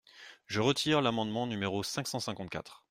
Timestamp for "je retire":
0.47-1.03